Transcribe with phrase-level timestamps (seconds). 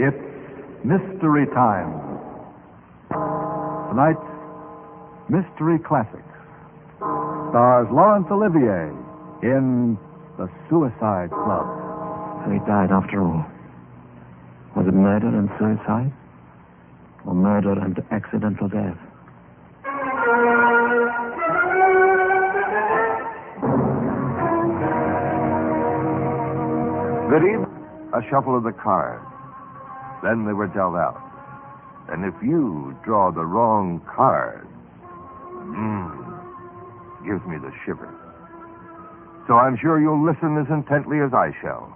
[0.00, 0.16] It's
[0.84, 1.90] Mystery Time.
[3.90, 4.22] Tonight's
[5.28, 6.22] Mystery Classics
[7.50, 8.94] stars Laurence Olivier
[9.42, 9.98] in
[10.38, 11.66] The Suicide Club.
[12.44, 13.44] So he died after all.
[14.76, 16.12] Was it murder and suicide?
[17.26, 18.96] Or murder and accidental death?
[27.30, 27.66] Good evening.
[28.14, 29.24] A shuffle of the cards.
[30.22, 31.20] Then they were dealt out.
[32.08, 34.66] And if you draw the wrong card,
[35.68, 38.14] mmm, gives me the shivers.
[39.46, 41.92] So I'm sure you'll listen as intently as I shall.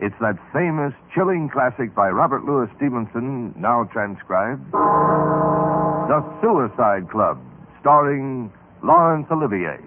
[0.00, 7.40] It's that famous, chilling classic by Robert Louis Stevenson, now transcribed The Suicide Club,
[7.80, 8.52] starring
[8.82, 9.80] Laurence Olivier.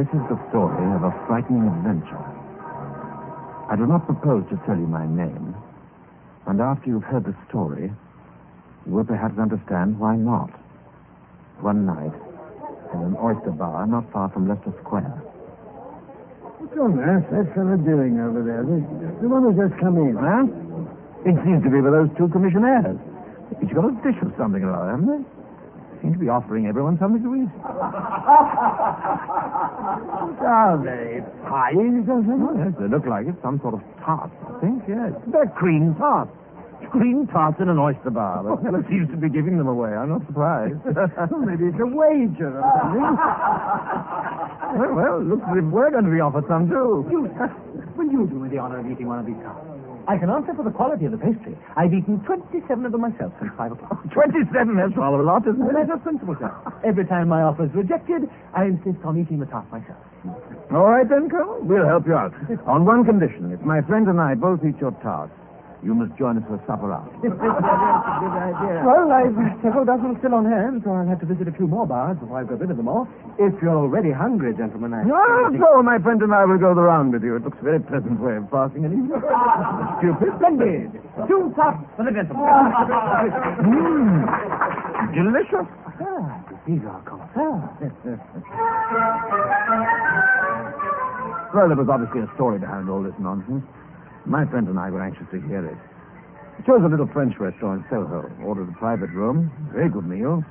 [0.00, 2.24] This is the story of a frightening adventure.
[3.68, 5.54] I do not propose to tell you my name,
[6.46, 7.92] and after you've heard the story,
[8.86, 10.48] you will perhaps understand why not.
[11.60, 12.16] One night,
[12.96, 15.20] in an oyster bar not far from Leicester Square,
[16.56, 18.64] What's on earth that fellow doing over there?
[18.64, 18.80] The,
[19.20, 20.16] the one who just come in.
[20.16, 20.48] Huh?
[21.28, 22.96] It seems to be with those two commissionaires.
[23.60, 25.39] Each got a dish of something or other, haven't they?
[26.02, 27.48] Seem to be offering everyone something to eat.
[30.40, 31.76] Are they pies
[32.08, 32.56] or something?
[32.56, 33.34] Yes, they look like it.
[33.42, 35.12] Some sort of tart, I think, yes.
[35.28, 36.32] They're cream tarts.
[36.90, 38.42] Cream tarts in an oyster bar.
[38.42, 39.90] The fellow seems to be giving them away.
[39.92, 40.80] I'm not surprised.
[41.44, 43.04] Maybe it's a wager or something.
[44.80, 47.04] well, well, looks as if we're going to be offered some, too.
[47.12, 47.52] You, sir,
[47.96, 49.79] will you do me the honor of eating one of these tarts?
[50.08, 51.56] I can answer for the quality of the pastry.
[51.76, 54.02] I've eaten 27 of them myself since 5 o'clock.
[54.12, 55.72] 27, that's rather a lot, isn't it?
[55.72, 56.50] matter of principle, sir.
[56.84, 59.98] Every time my offer is rejected, I insist on eating the tart myself.
[60.72, 61.58] All right, then, Colonel.
[61.62, 62.32] We'll help you out.
[62.66, 63.52] On one condition.
[63.52, 65.32] If my friend and I both eat your tarts,
[65.82, 67.10] you must join us for supper after.
[67.24, 68.84] That's a good idea.
[68.84, 69.32] Well, I've
[69.64, 72.36] several dozen still on hand, so I'll have to visit a few more bars before
[72.40, 73.08] I've got rid of them all.
[73.40, 75.04] If you're already hungry, gentlemen, I...
[75.08, 77.36] No, so my friend and I will go the round with you.
[77.36, 79.16] It looks a very pleasant way of passing an evening.
[80.04, 80.28] Stupid.
[80.36, 80.92] Splendid!
[81.28, 82.44] Two tarts for the gentleman.
[83.64, 84.20] Mmm.
[85.16, 85.68] Delicious.
[86.00, 87.60] Ah, these are connoisseurs.
[91.52, 93.64] Well, there was obviously a story behind all this nonsense.
[94.26, 95.78] My friend and I were anxious to hear it.
[96.58, 100.06] We chose a little French restaurant in Soho, uh, ordered a private room, very good
[100.06, 100.44] meal,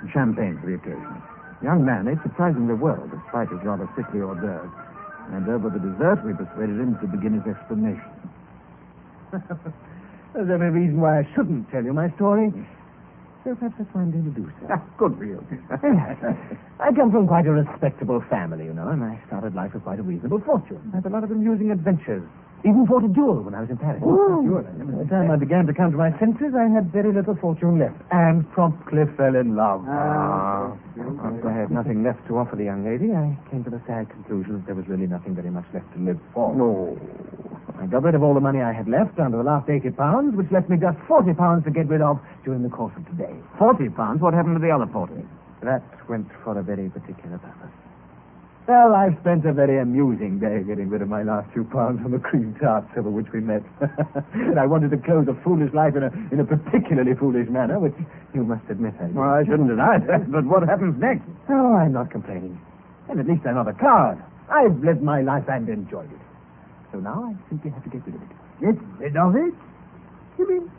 [0.00, 1.22] and champagne for the occasion.
[1.60, 4.72] The young man ate surprisingly well, despite his rather sickly hors d'oeuvres.
[5.32, 8.10] And over the dessert, we persuaded him to begin his explanation.
[10.32, 12.50] There's every reason why I shouldn't tell you my story.
[13.44, 14.66] So perhaps that's why I'm going to do so.
[14.70, 15.44] Ah, good for you.
[16.80, 19.98] I come from quite a respectable family, you know, and I started life with quite
[19.98, 20.80] a reasonable fortune.
[20.92, 22.24] I had a lot of amusing adventures.
[22.60, 24.02] Even fought a duel when I was in Paris.
[24.04, 24.44] Oh.
[24.44, 27.78] By the time I began to come to my senses, I had very little fortune
[27.78, 29.80] left, and promptly fell in love.
[29.88, 30.76] Ah.
[31.24, 34.10] After I had nothing left to offer the young lady, I came to the sad
[34.10, 36.54] conclusion that there was really nothing very much left to live for.
[36.54, 37.00] No.
[37.80, 39.90] I got rid of all the money I had left down to the last 80
[39.96, 43.08] pounds, which left me just 40 pounds to get rid of during the course of
[43.08, 43.32] today.
[43.56, 44.20] Forty pounds?
[44.20, 45.24] What happened to the other forty?
[45.62, 47.72] That went for a very particular purpose.
[48.70, 52.12] Well, I've spent a very amusing day getting rid of my last few pounds on
[52.12, 53.66] the cream tarts over which we met.
[54.32, 57.80] and I wanted to close a foolish life in a, in a particularly foolish manner,
[57.80, 57.98] which
[58.32, 59.16] you must admit I did.
[59.16, 61.26] Well, I shouldn't deny that, but what happens next?
[61.50, 62.62] Oh, I'm not complaining.
[63.10, 64.22] And at least I'm not a coward.
[64.46, 66.22] I've lived my life and enjoyed it.
[66.94, 68.30] So now I simply have to get rid of it.
[68.62, 69.54] Get rid of it?
[70.38, 70.70] You mean,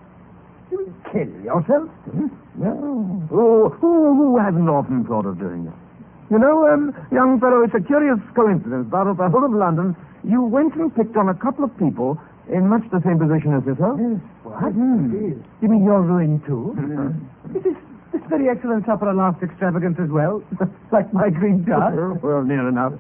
[0.72, 1.92] you mean kill yourself?
[2.08, 2.32] Hmm?
[2.56, 3.28] No.
[3.28, 5.91] Who, who, who hasn't often thought of doing that?
[6.32, 10.00] You know, um, young fellow, it's a curious coincidence, but of the whole of London,
[10.24, 12.16] you went and picked on a couple of people
[12.48, 14.00] in much the same position as yourself.
[14.00, 14.16] Yes.
[14.48, 14.72] What?
[14.72, 15.36] Hmm.
[15.60, 16.72] You mean you're ruined too?
[17.52, 20.40] Is this, very excellent supper a last extravagance as well?
[20.96, 22.24] like my green tart?
[22.24, 22.94] well, near enough.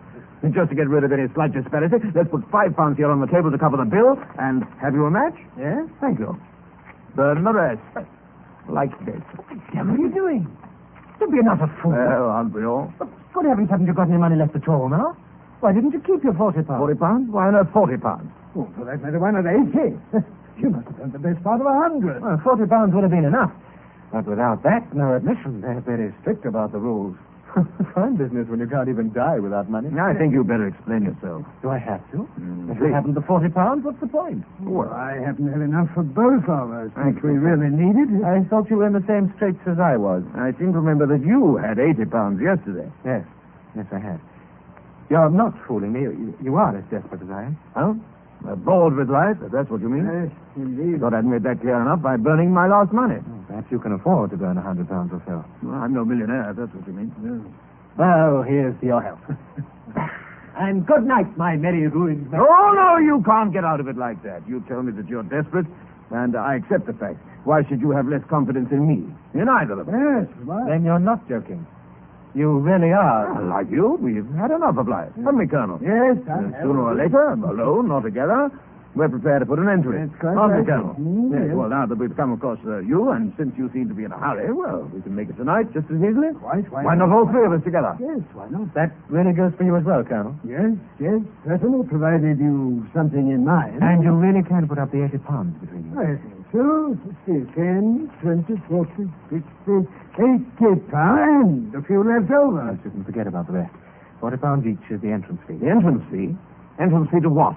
[0.43, 3.21] And just to get rid of any slight disparity, let's put five pounds here on
[3.21, 5.39] the table to cover the bill, and have you a match?
[5.55, 5.87] Yes?
[6.01, 6.35] Thank you.
[7.15, 7.79] Burn the rest.
[8.67, 9.23] Like this.
[9.39, 10.51] What are you doing?
[11.19, 11.91] Don't be an utter fool.
[11.91, 12.91] Well, aren't we all?
[13.33, 15.15] Good heavens, haven't you got any money left at all now?
[15.61, 16.79] Why didn't you keep your 40 pounds?
[16.79, 17.29] Forty pounds?
[17.31, 18.27] Why not forty pounds?
[18.55, 19.95] Oh, for that matter, why not 80?
[20.61, 22.21] you must have done the best part of a hundred.
[22.21, 23.51] Well, 40 pounds would have been enough.
[24.11, 25.61] But without that, no admission.
[25.61, 27.15] They're very strict about the rules.
[27.93, 29.89] Fine business when you can't even die without money.
[29.99, 31.43] I think you'd better explain yourself.
[31.61, 32.27] Do I have to?
[32.39, 34.43] Mm, If we haven't the 40 pounds, what's the point?
[34.61, 38.19] Well, I happen to have enough for both of us, which we really needed.
[38.19, 38.23] It.
[38.23, 40.23] I thought you were in the same straits as I was.
[40.35, 42.89] I seem to remember that you had eighty pounds yesterday.
[43.03, 43.25] Yes.
[43.75, 44.19] Yes, I had.
[45.09, 46.01] You're not fooling me.
[46.41, 47.57] You, are as desperate as I am.
[47.75, 47.93] Huh?
[48.41, 50.01] Uh, bored with life, if that's what you mean.
[50.09, 50.99] Yes, indeed.
[50.99, 53.21] Thought I'd made that clear enough by burning my last money.
[53.47, 55.45] Perhaps you can afford to burn a hundred pounds or so.
[55.61, 57.13] Well, I'm no millionaire, if that's what you mean.
[57.97, 59.21] Well, here's to your health.
[60.57, 62.41] and good night, my merry ruined man.
[62.41, 64.41] Oh, no, you can't get out of it like that.
[64.49, 65.67] You tell me that you're desperate,
[66.09, 67.19] and I accept the fact.
[67.43, 69.05] Why should you have less confidence in me?
[69.39, 69.93] In either of us.
[69.93, 70.65] Yes, why?
[70.67, 71.65] Then you're not joking.
[72.33, 73.43] You really are.
[73.43, 75.11] Like you, we've had enough of life.
[75.17, 75.79] Haven't we, Colonel?
[75.81, 78.49] Yes, uh, Sooner or later, alone or together,
[78.95, 80.07] we're prepared to put an end to it.
[80.07, 80.59] That's quite Aren't right.
[80.63, 80.95] we, Colonel?
[80.99, 81.43] Mm, yes.
[81.47, 81.55] yes.
[81.55, 84.11] Well, now that we've come across uh, you, and since you seem to be in
[84.11, 86.31] a hurry, well, we can make it tonight just as easily.
[86.39, 87.07] Quite, why, why not?
[87.07, 87.95] not all three of us together?
[87.99, 88.67] Yes, why not?
[88.75, 90.35] That really goes for you as well, Colonel.
[90.47, 93.79] Yes, yes, certainly, provided you've something in mind.
[93.83, 95.95] And you really can put up the 80 pounds between you.
[95.95, 96.19] Yes,
[96.51, 96.99] 12,
[100.91, 102.61] pounds, a few left over.
[102.61, 103.73] I shouldn't forget about the rest.
[104.19, 105.55] 40 pounds each is the entrance fee.
[105.55, 106.35] The entrance fee?
[106.77, 107.55] Entrance fee to what?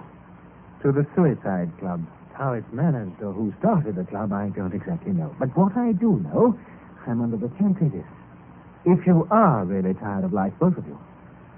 [0.82, 2.06] To the Suicide Club.
[2.34, 5.34] How it's managed or who started the club, I don't exactly know.
[5.40, 6.56] But what I do know,
[7.06, 8.06] I'm under the temptation.
[8.86, 10.98] If you are really tired of life, both of you,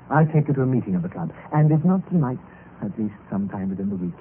[0.08, 1.32] I'll take you to a meeting of the club.
[1.52, 2.38] And if not tonight,
[2.82, 4.14] at least sometime within the week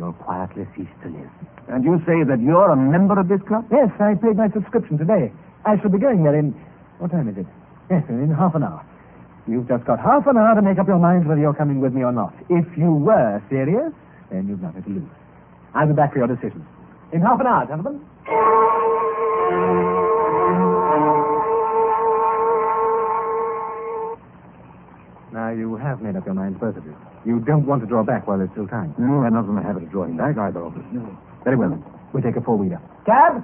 [0.00, 1.28] you'll quietly cease to live.
[1.68, 3.68] And you say that you're a member of this club?
[3.70, 5.30] Yes, I paid my subscription today.
[5.66, 6.56] I shall be going there in.
[6.98, 7.46] What time is it?
[7.90, 8.86] Yes, in half an hour.
[9.48, 11.92] You've just got half an hour to make up your minds whether you're coming with
[11.92, 12.32] me or not.
[12.48, 13.92] If you were serious,
[14.30, 15.10] then you've nothing to lose.
[15.74, 16.64] I'll be back for your decision.
[17.12, 17.98] In half an hour, gentlemen.
[25.90, 26.94] Have made up your minds, both of you.
[27.26, 28.94] You don't want to draw back while there's still time.
[28.96, 30.84] No, we're not in the habit of drawing back, either of us.
[31.42, 31.82] Very well, then.
[32.12, 32.80] We'll take a four-wheeler.
[33.04, 33.42] Cab!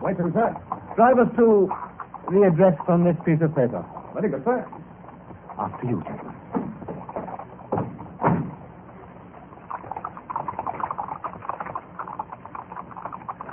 [0.00, 0.56] Wait till sir.
[0.96, 1.68] Drive us to
[2.32, 3.84] the address on this piece of paper.
[4.14, 4.64] Very good, sir.
[5.58, 6.34] After you, gentlemen.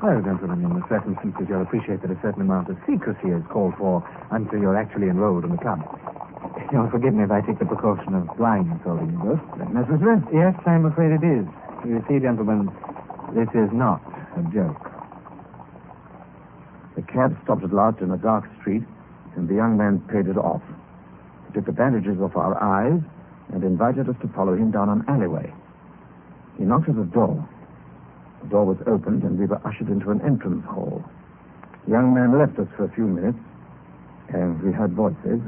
[0.08, 3.76] Well, gentlemen, in the circumstances, you'll appreciate that a certain amount of secrecy is called
[3.76, 4.00] for
[4.32, 5.84] until you're actually enrolled in the club.
[6.72, 9.44] You'll forgive me if I take the precaution of blindfolding you both.
[9.68, 10.24] Necessary?
[10.32, 11.44] Yes, I'm afraid it is.
[11.84, 12.72] You see, gentlemen,
[13.36, 14.00] this is not
[14.40, 14.80] a joke.
[16.96, 18.88] The cab stopped at last in a dark street,
[19.36, 20.64] and the young man paid it off.
[21.48, 23.04] He took advantages of our eyes
[23.52, 25.52] and invited us to follow him down an alleyway.
[26.58, 27.44] He knocked at the door.
[28.48, 31.04] The door was opened, and we were ushered into an entrance hall.
[31.84, 33.38] The young man left us for a few minutes,
[34.30, 35.44] and we heard voices.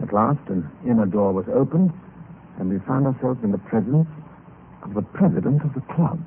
[0.00, 1.90] At last, an inner door was opened,
[2.60, 4.06] and we found ourselves in the presence
[4.84, 6.22] of the president of the club.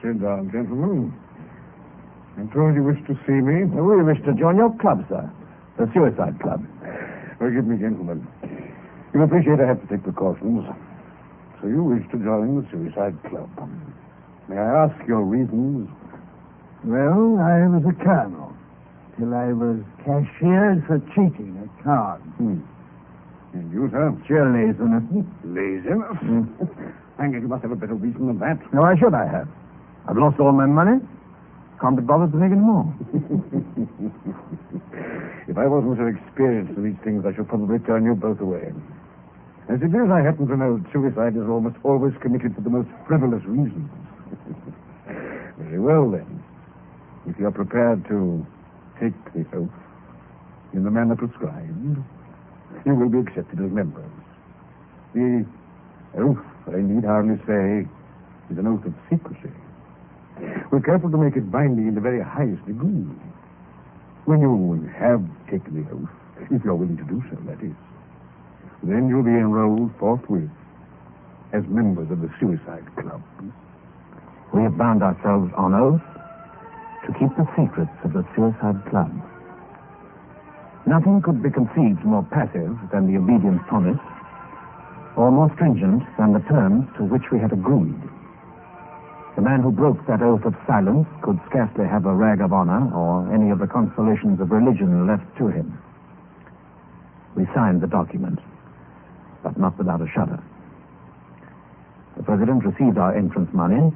[0.00, 1.12] Sit down, gentlemen.
[2.38, 3.68] I'm told you wish to see me.
[3.76, 5.28] Oh, we wish to join your club, sir.
[5.76, 6.64] The Suicide Club.
[7.36, 8.26] Forgive me, gentlemen.
[9.12, 10.64] You appreciate I have to take precautions.
[11.60, 13.50] So you wish to join the Suicide Club.
[14.48, 15.90] May I ask your reasons?
[16.84, 18.54] Well, I was a colonel
[19.18, 22.22] till I was cashiered for cheating at cards.
[22.38, 22.62] Hmm.
[23.54, 24.14] And you, sir?
[24.28, 25.02] Sheer laziness.
[25.42, 26.16] Laziness?
[26.22, 26.46] Hmm.
[27.18, 28.62] Hang it, you must have a better reason than that.
[28.72, 29.48] No, why should I have?
[30.06, 31.02] I've lost all my money.
[31.80, 32.86] Can't be bothered to make any more.
[35.48, 38.70] if I wasn't so experienced in these things, I should probably turn you both away.
[39.68, 42.70] As it is, I happen to know that suicide is almost always committed for the
[42.70, 43.90] most frivolous reasons.
[45.58, 46.42] Very well, then.
[47.26, 48.46] If you're prepared to
[48.98, 49.68] take the oath
[50.72, 52.00] in the manner prescribed,
[52.86, 54.08] you will be accepted as members.
[55.12, 55.44] The
[56.16, 57.84] oath, I need hardly say,
[58.50, 59.52] is an oath of secrecy.
[60.72, 63.04] We're careful to make it binding in the very highest degree.
[64.24, 65.20] When you have
[65.50, 66.08] taken the oath,
[66.50, 67.76] if you're willing to do so, that is,
[68.82, 70.50] then you'll be enrolled forthwith
[71.52, 73.22] as members of the Suicide Club.
[74.54, 76.04] We have bound ourselves on oath
[77.06, 79.10] to keep the secrets of the Suicide Club.
[80.86, 84.00] Nothing could be conceived more passive than the obedience promise,
[85.16, 88.00] or more stringent than the terms to which we had agreed.
[89.36, 92.90] The man who broke that oath of silence could scarcely have a rag of honor
[92.94, 95.78] or any of the consolations of religion left to him.
[97.36, 98.40] We signed the document,
[99.42, 100.42] but not without a shudder.
[102.16, 103.92] The president received our entrance money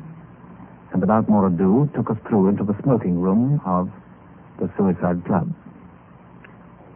[0.92, 3.90] and without more ado took us through into the smoking room of
[4.60, 5.52] the Suicide Club.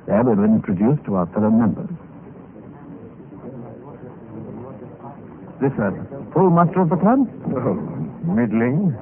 [0.07, 1.91] There we were introduced to our fellow members.
[5.61, 5.91] This a
[6.35, 7.26] full muster of the club?
[7.57, 7.75] Oh,
[8.29, 8.93] middling.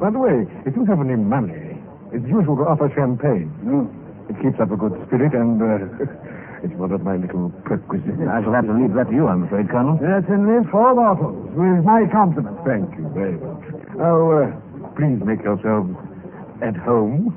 [0.00, 1.76] By the way, if you have any money,
[2.12, 3.52] it's usual to offer champagne.
[3.62, 3.90] No.
[4.30, 6.06] It keeps up a good spirit, and uh,
[6.62, 8.20] it's one of my little perquisites.
[8.28, 9.96] I shall have to leave that to you, I'm afraid, Colonel.
[9.96, 12.60] That's in the four bottles, with my compliments.
[12.64, 13.64] Thank you very much.
[13.96, 14.52] Now, uh,
[14.96, 15.88] please make yourselves
[16.60, 17.32] at home.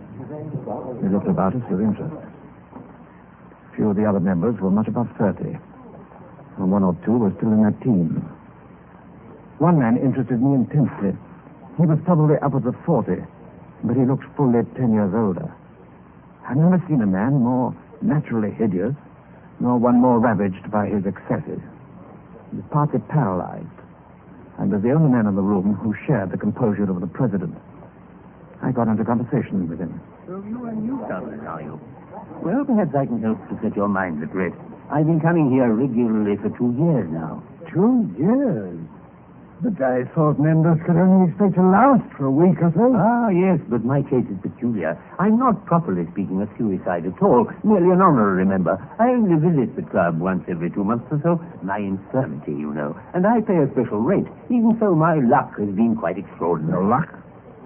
[1.02, 2.12] They looked about us with interest.
[3.76, 5.56] Few of the other members were much above 30,
[6.60, 8.20] and one or two were still in their teens.
[9.60, 11.16] One man interested me intensely.
[11.80, 13.24] He was probably upwards of 40,
[13.84, 15.48] but he looked fully 10 years older.
[16.44, 18.94] I've never seen a man more naturally hideous,
[19.60, 21.62] nor one more ravaged by his excesses.
[22.52, 23.66] He was partly paralyzed,
[24.60, 27.56] and was the only man in the room who shared the composure of the president.
[28.62, 30.00] I got into conversation with him.
[30.26, 31.80] So you are newcomers, are you?
[32.42, 34.56] Well, perhaps I can help to set your mind at rest.
[34.92, 37.44] I've been coming here regularly for two years now.
[37.72, 38.80] Two years.
[39.64, 42.92] But I thought members could only expect to last for a week or so.
[43.00, 45.00] Ah, yes, but my case is peculiar.
[45.24, 47.48] I'm not, properly speaking, a suicide at all.
[47.64, 48.76] Merely an honorary member.
[49.00, 51.40] I only visit the club once every two months or so.
[51.64, 52.92] My infirmity, you know.
[53.16, 54.28] And I pay a special rate.
[54.52, 56.84] Even so, my luck has been quite extraordinary.
[56.84, 57.08] No luck?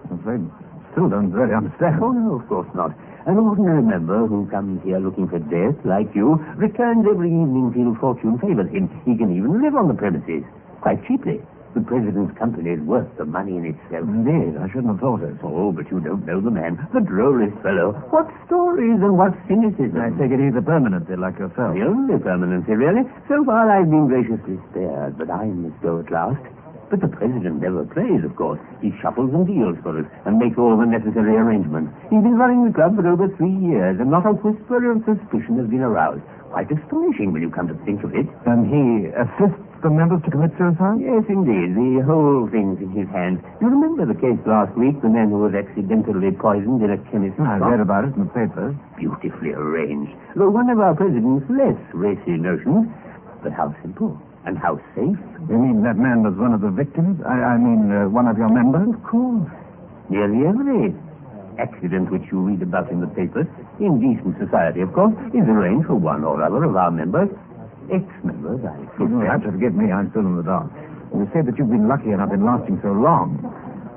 [0.06, 0.46] I'm afraid
[0.94, 1.98] still don't really understand.
[2.02, 2.94] Oh, no, of course not.
[3.26, 7.98] An ordinary member who comes here looking for death, like you, returns every evening till
[7.98, 8.86] fortune favors him.
[9.06, 10.46] He can even live on the premises,
[10.82, 11.42] quite cheaply.
[11.78, 14.02] The president's company is worth the money in itself.
[14.10, 15.38] Indeed, I shouldn't have thought it.
[15.46, 16.74] Oh, but you don't know the man.
[16.92, 17.94] The drollest fellow.
[18.10, 19.94] What stories and what cynicism.
[19.94, 21.78] I take it he's a permanency like yourself.
[21.78, 23.06] The only permanency, really.
[23.30, 26.42] So far, I've been graciously spared, but I must go at last.
[26.90, 28.60] But the president never plays, of course.
[28.82, 31.92] He shuffles and deals for us and makes all the necessary arrangements.
[32.10, 35.60] He's been running the club for over three years, and not a whisper of suspicion
[35.60, 36.24] has been aroused.
[36.48, 38.24] Quite astonishing when you come to think of it.
[38.48, 41.04] And he assists the members to commit suicide?
[41.04, 41.76] Yes, indeed.
[41.76, 43.44] The whole thing's in his hands.
[43.60, 47.36] You remember the case last week, the man who was accidentally poisoned in a chemist's
[47.44, 47.68] I shop?
[47.68, 48.74] read about it in the papers.
[48.96, 50.16] Beautifully arranged.
[50.40, 52.88] Though one of our president's less racy notions,
[53.44, 54.16] but how simple
[54.46, 55.18] and how safe.
[55.50, 57.20] You mean that man was one of the victims?
[57.26, 58.94] I, I mean, uh, one of your members?
[58.94, 59.48] Of course.
[60.10, 60.96] Nearly every
[61.60, 63.48] accident which you read about in the papers,
[63.80, 67.28] in decent society, of course, is arranged for one or other of our members.
[67.92, 69.32] Ex-members, I You suspect.
[69.32, 69.92] have to forgive me.
[69.92, 70.68] I'm still in the dark.
[71.16, 73.40] You say that you've been lucky enough in lasting so long.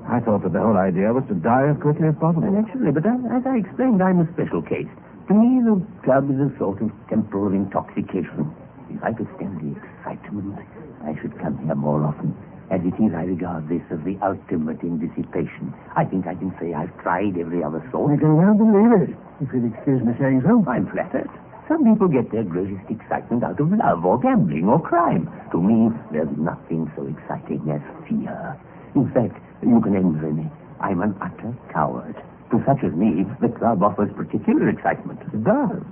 [0.08, 2.50] I thought that the whole idea was to die as quickly as possible.
[2.50, 4.88] Naturally, but as, as I explained, I'm a special case.
[5.28, 8.50] To me, the club is a sort of temporal intoxication.
[8.90, 10.58] If I could stand the excitement,
[11.04, 12.34] I should come here more often.
[12.70, 15.74] As it is, I regard this as the ultimate in dissipation.
[15.96, 18.20] I think I can say I've tried every other I sort.
[18.20, 20.62] can well believe it, if you'll excuse me saying so.
[20.70, 21.30] I'm flattered.
[21.66, 25.30] Some people get their greatest excitement out of love or gambling or crime.
[25.52, 28.58] To me, there's nothing so exciting as fear.
[28.94, 30.46] In fact, you can envy me.
[30.80, 32.14] I'm an utter coward.
[32.50, 35.20] To such as me, the club offers particular excitement.
[35.32, 35.82] It does.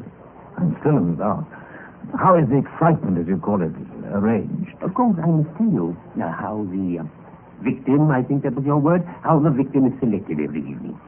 [0.59, 1.47] I'm still in the dark.
[2.17, 3.73] How is the excitement, as you call it,
[4.12, 4.73] arranged?
[4.83, 7.05] Of course, I must tell you uh, how the uh,
[7.62, 10.99] victim, I think that was your word, how the victim is selected every evening.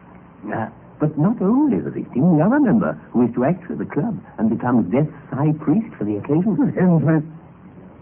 [0.52, 0.68] Uh,
[1.00, 4.20] but not only the victim, the other member who is to act for the club
[4.38, 6.60] and becomes death's high priest for the occasion.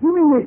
[0.03, 0.45] You mean they,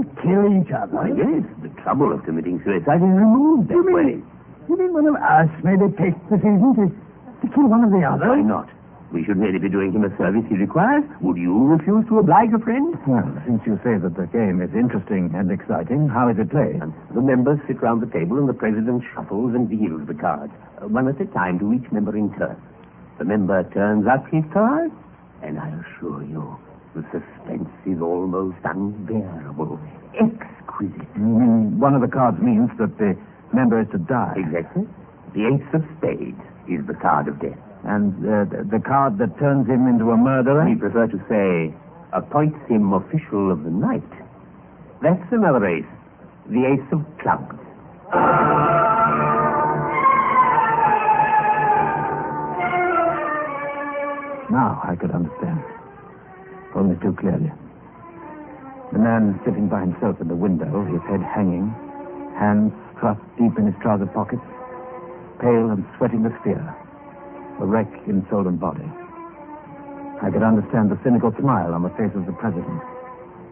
[0.00, 0.96] they kill each other?
[0.96, 4.12] Why, yes, the trouble of committing suicide is removed that You mean, way.
[4.68, 8.00] you mean one of us made a pick decision to, to kill one of the
[8.08, 8.28] other?
[8.32, 8.68] Why not?
[9.12, 11.02] We should merely be doing him a service he requires.
[11.20, 12.94] Would you refuse to oblige a friend?
[13.06, 16.78] Well, since you say that the game is interesting and exciting, how is it played?
[16.80, 20.52] And the members sit round the table and the president shuffles and deals the cards,
[20.80, 22.54] one at a time to each member in turn.
[23.18, 24.92] The member turns up his card,
[25.42, 26.56] and I assure you,
[26.94, 29.80] the suspense is almost unbearable,
[30.14, 31.16] exquisite.
[31.16, 33.18] Mean one of the cards means that the
[33.52, 34.34] member is to die?
[34.36, 34.86] Exactly.
[35.34, 37.58] The ace of spades is the card of death.
[37.84, 40.68] And uh, the the card that turns him into a murderer?
[40.68, 41.74] We prefer to say,
[42.12, 44.02] appoints him official of the night.
[45.02, 45.84] That's another ace,
[46.48, 47.56] the ace of clubs.
[54.50, 55.62] Now I could understand.
[56.74, 57.50] Only too clearly.
[58.92, 61.70] The man sitting by himself in the window, his head hanging,
[62.36, 64.42] hands thrust deep in his trouser pockets,
[65.40, 66.60] pale and sweating with fear,
[67.60, 68.88] a wreck in soul and body.
[70.22, 72.80] I could understand the cynical smile on the face of the president,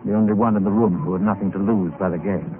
[0.04, 2.56] the only one in the room who had nothing to lose by the game,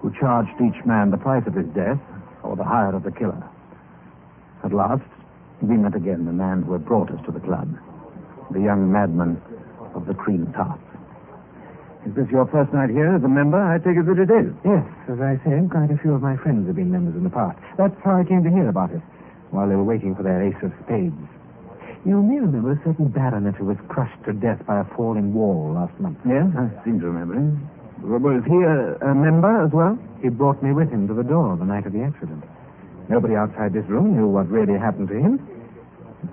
[0.00, 1.98] who charged each man the price of his death
[2.42, 3.42] or the hire of the killer.
[4.64, 5.04] At last,
[5.62, 7.68] we met again the man who had brought us to the club,
[8.50, 9.40] the young madman
[9.94, 10.82] of the cream tarts.
[12.06, 13.58] Is this your first night here as a member?
[13.60, 14.54] I take it that it is.
[14.64, 17.30] Yes, as I say, quite a few of my friends have been members in the
[17.30, 17.58] past.
[17.76, 19.02] That's how I came to hear about it,
[19.50, 21.16] while they were waiting for their ace of spades.
[22.04, 25.72] You may remember a certain baronet who was crushed to death by a falling wall
[25.74, 26.18] last month.
[26.26, 27.68] Yes, I seem to remember him.
[28.02, 29.98] Was he a, a member as well?
[30.22, 32.44] He brought me with him to the door the night of the accident.
[33.08, 35.40] Nobody outside this room knew what really happened to him.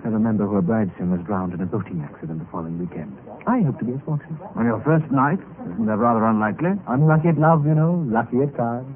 [0.04, 3.16] I remember who obliged him was drowned in a boating accident the following weekend.
[3.46, 4.38] I hope to be as fortunate.
[4.54, 5.38] On your first night?
[5.74, 6.78] Isn't that rather unlikely?
[6.86, 8.86] Unlucky at love, you know, lucky at cards.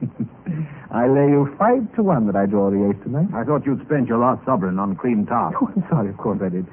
[0.92, 3.28] I lay you five to one that I draw the ace tonight.
[3.34, 5.54] I thought you'd spent your last sovereign on cream tart.
[5.60, 6.66] Oh, I'm sorry, of course I did.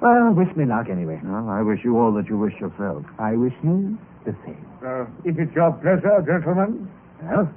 [0.00, 1.20] Well, wish me luck anyway.
[1.24, 3.04] Well, I wish you all that you wish yourself.
[3.18, 4.64] I wish you the same.
[4.84, 6.88] Uh, if it's your pleasure, gentlemen.
[7.22, 7.50] Well,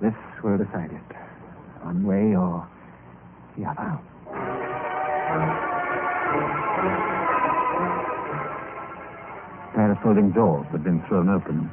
[0.00, 1.16] this will decide it.
[1.86, 2.66] One way or
[3.56, 4.00] the other.
[9.62, 11.70] A pair of folding doors had been thrown open,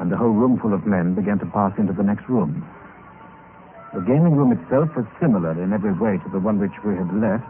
[0.00, 2.64] and the whole roomful of men began to pass into the next room.
[3.92, 7.12] The gaming room itself was similar in every way to the one which we had
[7.12, 7.44] left,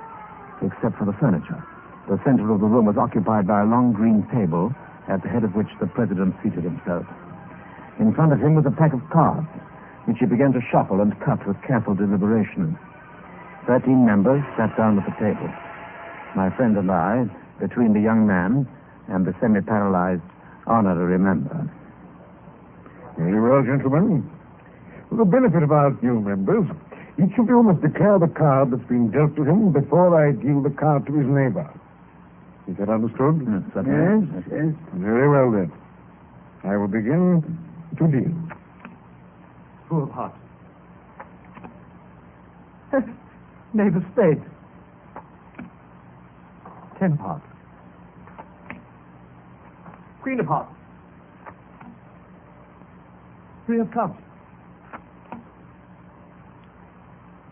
[0.61, 1.63] except for the furniture.
[2.09, 4.75] The center of the room was occupied by a long green table,
[5.07, 7.07] at the head of which the president seated himself.
[8.01, 9.47] In front of him was a pack of cards,
[10.07, 12.77] which he began to shuffle and cut with careful deliberation.
[13.67, 15.49] Thirteen members sat down at the table.
[16.35, 17.31] My friend and I,
[17.61, 18.67] between the young man
[19.07, 20.23] and the semi-paralyzed
[20.67, 21.69] honorary member.
[23.21, 24.25] Very well, gentlemen.
[25.11, 26.65] For the benefit of our new members,
[27.19, 30.63] each of you must declare the card that's been dealt to him before I deal
[30.63, 31.69] the card to his neighbor.
[32.67, 33.45] Is that understood?
[33.45, 34.75] Yes, yes, yes.
[34.95, 35.71] Very well, then.
[36.65, 37.45] I will begin
[37.99, 38.33] to deal.
[39.89, 40.39] Four of hearts.
[43.75, 44.45] Knave of spades.
[46.99, 47.45] Ten of hearts.
[50.23, 50.80] Queen of hearts.
[53.71, 54.19] Three of clubs.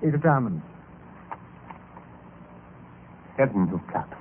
[0.04, 0.64] Eight of diamonds.
[3.36, 4.12] Seven of clubs.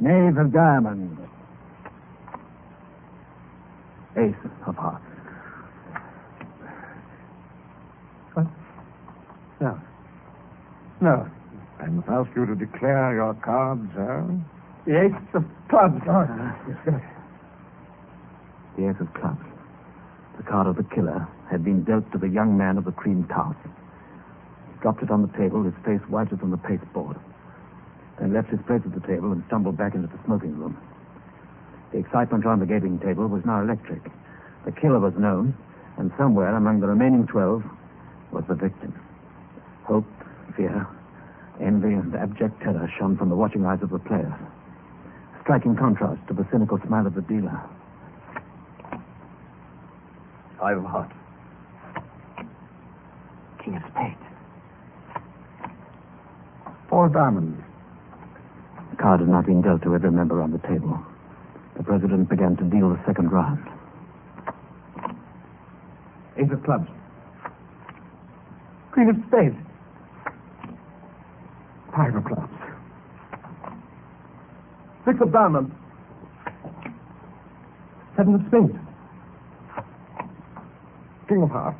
[0.00, 1.18] Knave of diamonds.
[4.18, 4.34] Ace
[4.66, 5.02] of hearts.
[8.34, 8.46] What?
[9.62, 9.80] No.
[11.00, 11.26] No.
[11.78, 14.38] I must ask you to declare your cards, sir.
[14.84, 16.02] The ace of clubs.
[16.06, 17.00] Ah,
[18.76, 19.44] The ace of clubs.
[20.36, 23.24] The card of the killer had been dealt to the young man of the cream
[23.24, 23.56] tart.
[23.64, 27.18] He dropped it on the table, his face whiter than the pasteboard.
[28.18, 30.76] Then left his place at the table and stumbled back into the smoking room.
[31.92, 34.02] The excitement round the gaming table was now electric.
[34.64, 35.54] The killer was known,
[35.98, 37.64] and somewhere among the remaining twelve
[38.30, 38.94] was the victim.
[39.84, 40.06] Hope,
[40.56, 40.86] fear,
[41.60, 44.32] envy, and abject terror shone from the watching eyes of the players.
[45.42, 47.60] Striking contrast to the cynical smile of the dealer.
[50.60, 51.14] Five of hearts.
[53.64, 54.16] King of spades.
[56.90, 57.62] Four diamonds.
[58.90, 61.00] The card had not been dealt to every member on the table.
[61.78, 63.66] The president began to deal the second round.
[66.36, 66.88] Ace of clubs.
[68.92, 69.56] Queen of spades.
[71.96, 72.52] Five of clubs.
[75.06, 75.72] Six of diamonds.
[78.14, 78.89] Seven of spades.
[81.30, 81.78] King of hearts.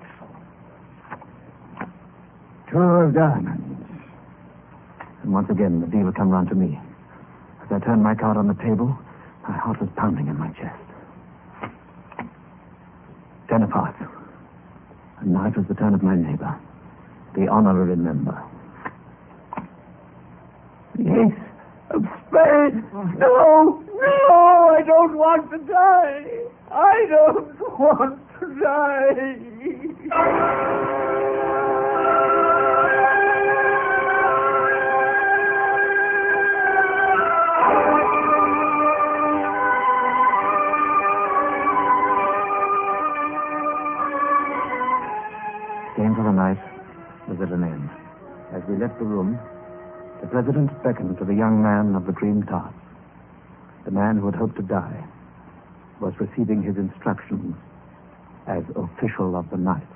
[2.70, 3.90] Two of diamonds.
[5.24, 6.78] And once again, the deal come round to me.
[7.64, 8.96] As I turned my card on the table,
[9.48, 10.78] my heart was pounding in my chest.
[13.48, 13.98] Ten of hearts.
[15.18, 16.56] And now it was the turn of my neighbor,
[17.34, 18.40] the honorary member.
[21.00, 21.42] Ace
[21.90, 22.86] of spades.
[23.18, 26.38] No, no, I don't want to die.
[26.70, 29.40] I don't want to
[45.96, 46.58] Game for the night
[47.28, 47.90] was at an end.
[48.52, 49.38] As we left the room,
[50.20, 52.74] the president beckoned to the young man of the green tarts.
[53.84, 55.04] The man who had hoped to die
[56.00, 57.54] was receiving his instructions
[58.50, 59.86] as official of the night.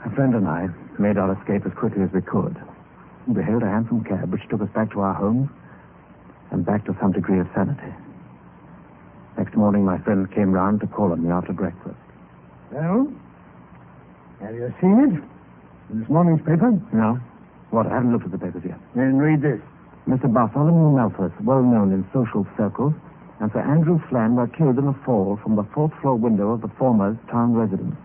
[0.00, 2.56] My friend and I made our escape as quickly as we could.
[3.28, 5.50] We hailed a hansom cab which took us back to our homes
[6.50, 7.92] and back to some degree of sanity.
[9.36, 11.96] Next morning, my friend came round to call on me after breakfast.
[12.72, 13.12] Well,
[14.40, 15.92] have you seen it?
[15.92, 16.72] In this morning's paper?
[16.92, 17.20] No?
[17.70, 17.86] What?
[17.86, 18.78] I haven't looked at the papers yet.
[18.94, 19.60] Then read this.
[20.08, 20.32] Mr.
[20.32, 22.94] Bartholomew Malthus, well known in social circles,
[23.40, 26.62] and Sir Andrew Flann were killed in a fall from the fourth floor window of
[26.62, 27.96] the former's town residence.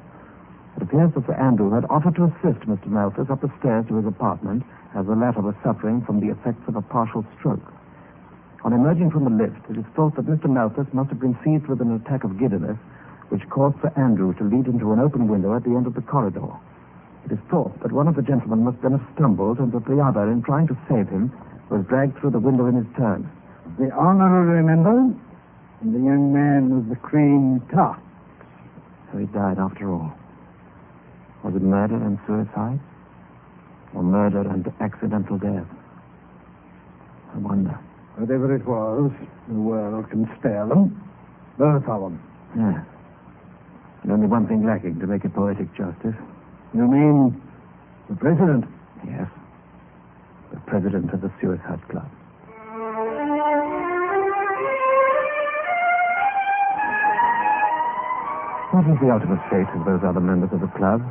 [0.75, 2.87] It appears that Sir Andrew had offered to assist Mr.
[2.87, 4.63] Malthus up the stairs to his apartment
[4.95, 7.73] as the latter was suffering from the effects of a partial stroke.
[8.63, 10.49] On emerging from the lift, it is thought that Mr.
[10.49, 12.77] Malthus must have been seized with an attack of giddiness,
[13.29, 16.01] which caused Sir Andrew to lead into an open window at the end of the
[16.01, 16.51] corridor.
[17.25, 19.99] It is thought that one of the gentlemen must then have stumbled, and that the
[19.99, 21.31] other, in trying to save him,
[21.69, 23.29] was dragged through the window in his turn.
[23.79, 24.99] The honorary member
[25.81, 28.01] and the young man with the cream top.
[29.11, 30.13] So he died after all.
[31.43, 32.79] Was it murder and suicide?
[33.93, 35.65] Or murder and accidental death?
[37.33, 37.77] I wonder.
[38.17, 39.11] Whatever it was,
[39.47, 41.01] the world can spare them.
[41.57, 42.21] Both of them.
[42.55, 42.83] Yeah.
[44.03, 46.15] And only one thing lacking to make it poetic justice.
[46.73, 47.41] You mean
[48.09, 48.65] the president?
[49.05, 49.27] Yes.
[50.51, 52.09] The president of the Suicide Club.
[58.71, 61.03] What is the ultimate fate of those other members of the club?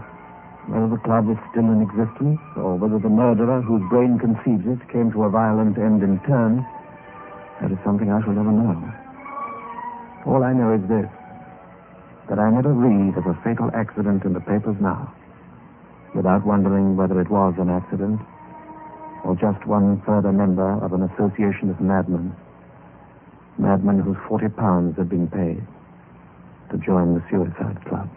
[0.73, 4.81] Whether the club is still in existence, or whether the murderer whose brain conceives it
[4.89, 6.65] came to a violent end in turn,
[7.61, 8.81] that is something I shall never know.
[10.25, 11.05] All I know is this,
[12.33, 15.13] that I never read of a fatal accident in the papers now,
[16.17, 18.25] without wondering whether it was an accident,
[19.21, 22.33] or just one further member of an association of madmen,
[23.59, 25.61] madmen whose forty pounds had been paid
[26.71, 28.09] to join the Suicide Club.